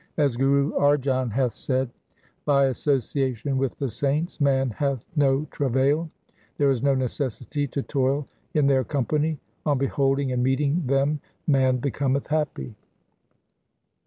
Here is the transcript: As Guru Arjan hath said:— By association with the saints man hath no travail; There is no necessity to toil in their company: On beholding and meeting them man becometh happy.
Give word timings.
As 0.17 0.35
Guru 0.35 0.71
Arjan 0.79 1.31
hath 1.31 1.55
said:— 1.55 1.91
By 2.47 2.65
association 2.65 3.59
with 3.59 3.77
the 3.77 3.87
saints 3.87 4.41
man 4.41 4.71
hath 4.71 5.05
no 5.15 5.45
travail; 5.51 6.09
There 6.57 6.71
is 6.71 6.81
no 6.81 6.95
necessity 6.95 7.67
to 7.67 7.83
toil 7.83 8.25
in 8.55 8.65
their 8.65 8.83
company: 8.83 9.39
On 9.63 9.77
beholding 9.77 10.31
and 10.31 10.41
meeting 10.41 10.87
them 10.87 11.19
man 11.45 11.77
becometh 11.77 12.25
happy. 12.25 12.73